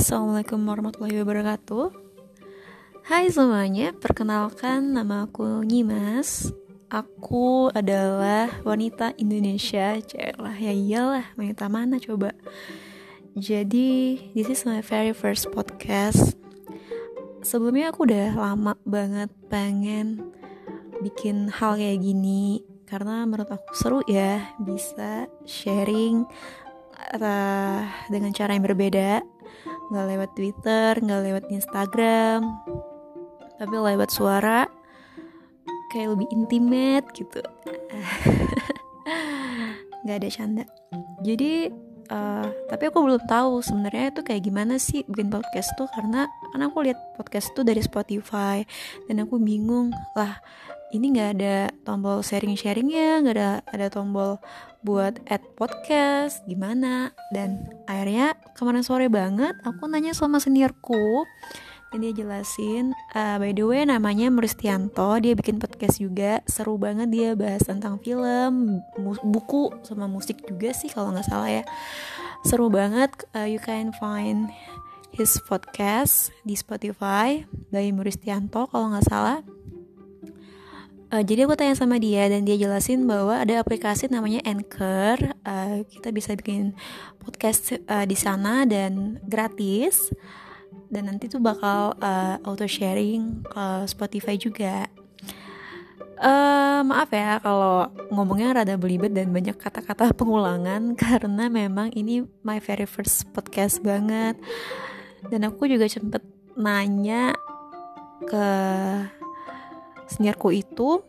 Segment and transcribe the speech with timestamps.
[0.00, 1.92] Assalamualaikum warahmatullahi wabarakatuh.
[3.04, 6.56] Hai semuanya, perkenalkan nama aku Nyimas.
[6.88, 10.00] Aku adalah wanita Indonesia.
[10.00, 12.32] Celah, ya iyalah, wanita mana coba?
[13.36, 16.32] Jadi, this is my very first podcast.
[17.44, 20.32] Sebelumnya aku udah lama banget pengen
[21.04, 26.24] bikin hal kayak gini Karena menurut aku seru ya, bisa sharing
[27.20, 29.20] uh, dengan cara yang berbeda
[29.90, 32.40] nggak lewat Twitter nggak lewat Instagram
[33.60, 34.64] tapi lewat suara
[35.90, 37.42] kayak lebih intimate gitu.
[40.06, 40.64] Nggak ada canda.
[41.20, 41.68] Jadi
[42.08, 46.64] uh, tapi aku belum tahu sebenarnya itu kayak gimana sih bikin podcast tuh karena karena
[46.72, 48.64] aku lihat podcast tuh dari Spotify
[49.10, 50.40] dan aku bingung lah
[50.90, 54.42] ini nggak ada tombol sharing sharingnya nggak ada ada tombol
[54.82, 57.14] buat add podcast gimana?
[57.30, 61.24] Dan akhirnya kemarin sore banget aku nanya sama seniorku.
[61.90, 66.38] Dan dia jelasin uh, by the way namanya Muristianto dia bikin podcast juga.
[66.46, 68.78] Seru banget dia bahas tentang film
[69.26, 71.64] buku sama musik juga sih kalau nggak salah ya.
[72.46, 74.54] Seru banget uh, you can find
[75.10, 77.42] his podcast di Spotify
[77.74, 79.42] by Muristianto kalau nggak salah
[81.10, 85.34] Uh, jadi aku tanya sama dia dan dia jelasin bahwa ada aplikasi namanya Anchor.
[85.42, 86.70] Uh, kita bisa bikin
[87.18, 90.14] podcast uh, di sana dan gratis.
[90.86, 94.86] Dan nanti tuh bakal uh, auto sharing ke Spotify juga.
[96.20, 102.62] Uh, maaf ya kalau ngomongnya rada belibet dan banyak kata-kata pengulangan karena memang ini my
[102.62, 104.38] very first podcast banget.
[105.26, 106.22] Dan aku juga sempet
[106.54, 107.34] nanya
[108.30, 108.46] ke
[110.10, 111.00] seniorku itu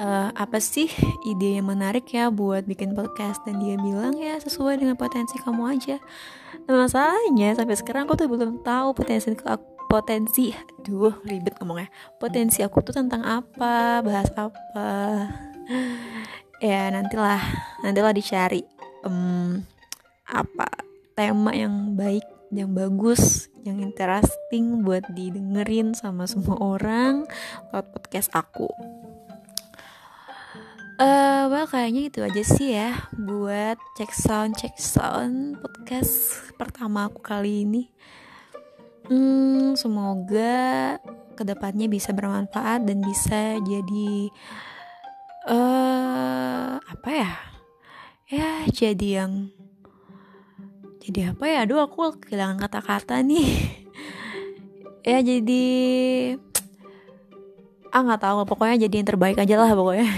[0.00, 0.88] uh, apa sih
[1.28, 3.44] ide yang menarik ya buat bikin podcast?
[3.44, 5.96] Dan dia bilang ya sesuai dengan potensi kamu aja.
[6.66, 9.36] Nah, masalahnya sampai sekarang aku tuh belum tahu potensi
[9.86, 11.92] potensi aduh ribet ngomongnya.
[12.16, 14.00] Potensi aku tuh tentang apa?
[14.00, 14.88] Bahas apa?
[16.62, 17.42] Ya nantilah
[17.82, 18.62] nantilah dicari
[19.02, 19.66] um,
[20.30, 20.70] apa
[21.18, 27.24] tema yang baik yang bagus yang interesting buat didengerin sama semua orang
[27.72, 28.68] lewat podcast aku.
[31.00, 37.24] Uh, well kayaknya itu aja sih ya buat cek sound cek sound podcast pertama aku
[37.24, 37.88] kali ini.
[39.08, 41.00] Hmm, semoga
[41.34, 44.30] ke depannya bisa bermanfaat dan bisa jadi
[45.48, 47.32] uh, apa ya?
[48.28, 49.50] Ya jadi yang
[51.02, 51.66] jadi apa ya?
[51.66, 53.50] Aduh aku kehilangan kata-kata nih.
[55.02, 55.66] Ya jadi
[57.90, 58.46] ah nggak tahu.
[58.46, 60.06] Pokoknya jadi yang terbaik aja lah pokoknya.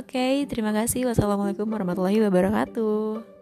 [0.00, 1.04] Oke okay, terima kasih.
[1.04, 3.35] Wassalamualaikum warahmatullahi wabarakatuh